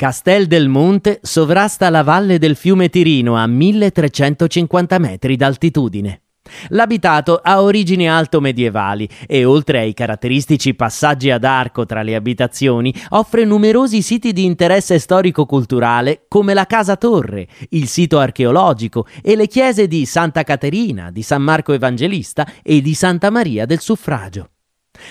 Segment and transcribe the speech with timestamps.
[0.00, 6.22] Castel del Monte sovrasta la valle del fiume Tirino a 1350 metri d'altitudine.
[6.68, 12.94] L'abitato ha origini alto medievali e oltre ai caratteristici passaggi ad arco tra le abitazioni
[13.10, 19.48] offre numerosi siti di interesse storico-culturale come la Casa Torre, il sito archeologico e le
[19.48, 24.48] chiese di Santa Caterina, di San Marco Evangelista e di Santa Maria del Suffragio.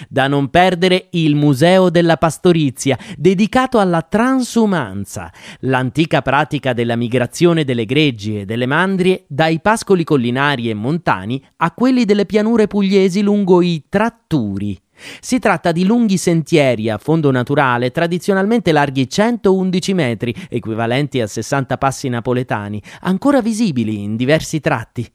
[0.07, 5.31] Da non perdere il Museo della Pastorizia, dedicato alla transumanza,
[5.61, 11.71] l'antica pratica della migrazione delle greggi e delle mandrie dai pascoli collinari e montani a
[11.71, 14.79] quelli delle pianure pugliesi lungo i tratturi.
[15.21, 21.77] Si tratta di lunghi sentieri a fondo naturale, tradizionalmente larghi 111 metri, equivalenti a 60
[21.77, 25.09] passi napoletani, ancora visibili in diversi tratti.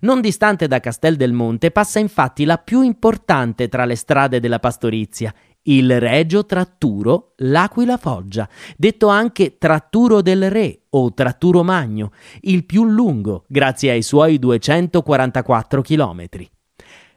[0.00, 4.58] Non distante da Castel del Monte passa infatti la più importante tra le strade della
[4.58, 12.64] pastorizia, il Regio Tratturo L'Aquila Foggia, detto anche Tratturo del Re o Tratturo Magno, il
[12.64, 16.48] più lungo grazie ai suoi 244 chilometri.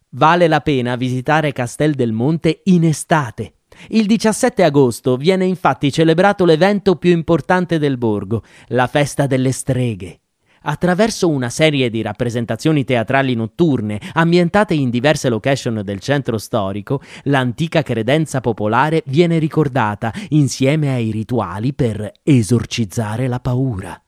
[0.10, 3.54] Vale la pena visitare Castel del Monte in estate.
[3.90, 10.20] Il 17 agosto viene infatti celebrato l'evento più importante del borgo, la festa delle streghe.
[10.64, 17.82] Attraverso una serie di rappresentazioni teatrali notturne ambientate in diverse location del centro storico, l'antica
[17.82, 24.00] credenza popolare viene ricordata insieme ai rituali per esorcizzare la paura.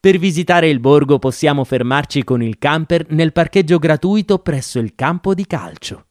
[0.00, 5.32] Per visitare il borgo possiamo fermarci con il camper nel parcheggio gratuito presso il campo
[5.32, 6.07] di calcio.